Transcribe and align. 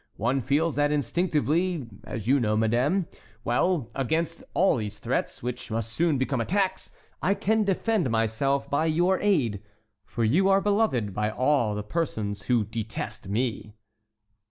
One 0.17 0.41
feels 0.41 0.75
that 0.77 0.91
instinctively, 0.91 1.87
as 2.05 2.25
you 2.27 2.39
know, 2.39 2.57
madame. 2.57 3.05
Well, 3.43 3.91
against 3.93 4.41
all 4.55 4.77
these 4.77 4.97
threats, 4.97 5.43
which 5.43 5.69
must 5.69 5.93
soon 5.93 6.17
become 6.17 6.41
attacks, 6.41 6.89
I 7.21 7.35
can 7.35 7.63
defend 7.65 8.09
myself 8.09 8.67
by 8.67 8.87
your 8.87 9.19
aid, 9.19 9.61
for 10.03 10.23
you 10.23 10.49
are 10.49 10.59
beloved 10.59 11.13
by 11.13 11.29
all 11.29 11.75
the 11.75 11.83
persons 11.83 12.47
who 12.47 12.63
detest 12.65 13.27
me." 13.29 13.73